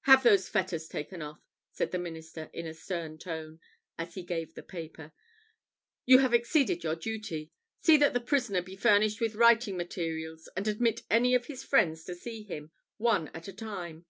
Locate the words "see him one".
12.16-13.28